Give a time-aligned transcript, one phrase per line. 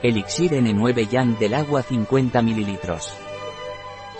[0.00, 2.78] Elixir N9 Yang del agua 50 ml.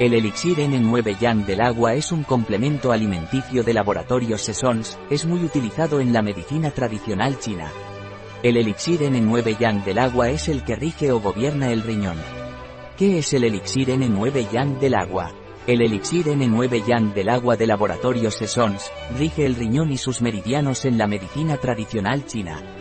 [0.00, 5.44] El elixir N9 Yang del agua es un complemento alimenticio de laboratorio Sesons, es muy
[5.44, 7.70] utilizado en la medicina tradicional china.
[8.42, 12.16] El elixir N9 Yang del agua es el que rige o gobierna el riñón.
[12.96, 15.30] ¿Qué es el elixir N9 Yang del agua?
[15.68, 20.84] El elixir N9 Yang del agua de laboratorio Sesons, rige el riñón y sus meridianos
[20.86, 22.77] en la medicina tradicional china.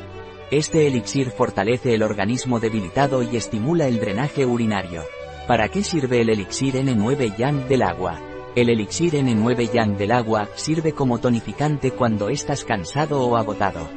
[0.49, 5.03] Este elixir fortalece el organismo debilitado y estimula el drenaje urinario.
[5.45, 8.21] ¿Para qué sirve el elixir N9 Yang del agua?
[8.55, 13.89] El elixir N9 Yang del agua sirve como tonificante cuando estás cansado o agotado.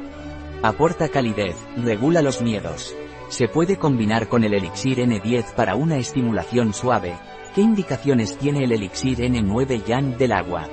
[0.61, 2.97] Aporta calidez, regula los miedos.
[3.29, 7.13] Se puede combinar con el elixir N10 para una estimulación suave.
[7.55, 10.67] ¿Qué indicaciones tiene el elixir N9 Yang del agua?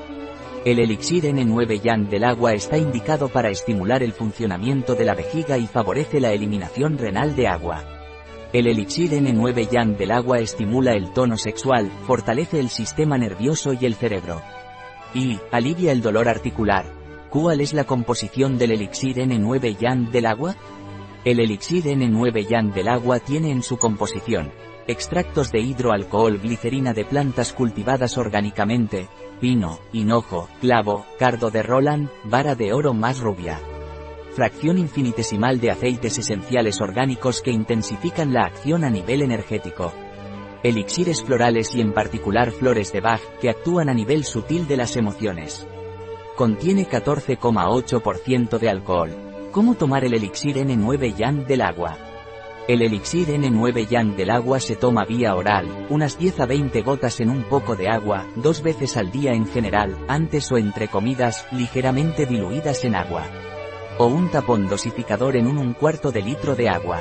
[0.68, 5.56] El elixir N9 Yang del agua está indicado para estimular el funcionamiento de la vejiga
[5.56, 7.86] y favorece la eliminación renal de agua.
[8.52, 13.87] El elixir N9 Yang del agua estimula el tono sexual, fortalece el sistema nervioso y
[13.87, 14.43] el cerebro.
[15.15, 16.84] Y, alivia el dolor articular.
[17.30, 20.54] ¿Cuál es la composición del elixir N9 Yang del agua?
[21.24, 24.52] El elixir N9 Yang del agua tiene en su composición
[24.88, 29.07] extractos de hidroalcohol glicerina de plantas cultivadas orgánicamente,
[29.39, 33.61] pino, hinojo, clavo, cardo de Roland, vara de oro más rubia.
[34.33, 39.93] Fracción infinitesimal de aceites esenciales orgánicos que intensifican la acción a nivel energético.
[40.63, 44.96] Elixires florales y en particular flores de Bach que actúan a nivel sutil de las
[44.96, 45.66] emociones.
[46.35, 49.27] Contiene 14,8% de alcohol.
[49.59, 51.98] ¿Cómo tomar el elixir N9 Yang del agua?
[52.68, 57.18] El elixir N9 Yang del agua se toma vía oral, unas 10 a 20 gotas
[57.18, 61.45] en un poco de agua, dos veces al día en general, antes o entre comidas,
[61.50, 63.24] ligeramente diluidas en agua.
[63.98, 67.00] O un tapón dosificador en un, un cuarto de litro de agua.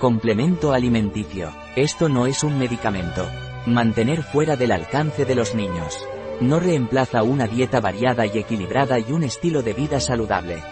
[0.00, 1.50] Complemento alimenticio.
[1.76, 3.26] Esto no es un medicamento.
[3.64, 6.06] Mantener fuera del alcance de los niños.
[6.42, 10.62] No reemplaza una dieta variada y equilibrada y un estilo de vida saludable.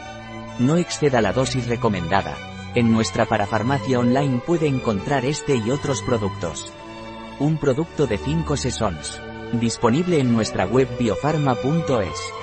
[0.59, 2.37] No exceda la dosis recomendada.
[2.75, 6.73] En nuestra parafarmacia online puede encontrar este y otros productos.
[7.39, 9.21] Un producto de 5 Sesons.
[9.53, 12.38] Disponible en nuestra web biofarma.es.